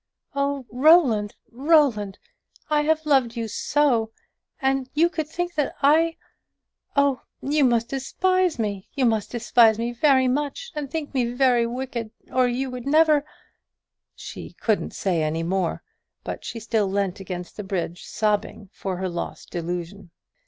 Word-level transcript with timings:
"Oh, 0.33 0.65
Roland! 0.71 1.35
Roland! 1.51 2.17
I 2.71 2.81
have 2.81 3.05
loved 3.05 3.35
you 3.35 3.47
so 3.47 4.11
and 4.59 4.89
you 4.95 5.09
could 5.09 5.27
think 5.27 5.53
that 5.53 5.75
I. 5.83 6.17
Oh, 6.95 7.21
you 7.39 7.63
must 7.63 7.89
despise 7.89 8.57
me 8.57 8.89
you 8.95 9.05
must 9.05 9.29
despise 9.29 9.77
me 9.77 9.91
very 9.91 10.27
much, 10.27 10.71
and 10.73 10.89
think 10.89 11.13
me 11.13 11.25
very 11.25 11.67
wicked, 11.67 12.09
or 12.33 12.47
you 12.47 12.71
would 12.71 12.87
never" 12.87 13.23
She 14.25 14.53
couldn't 14.53 14.95
say 14.95 15.21
any 15.21 15.43
more; 15.43 15.83
but 16.23 16.43
she 16.43 16.59
still 16.59 16.87
leant 16.87 17.19
against 17.19 17.55
the 17.55 17.63
bridge, 17.63 18.03
sobbing 18.05 18.71
for 18.73 18.97
her 18.97 19.07
lost 19.07 19.51
delusion. 19.51 20.09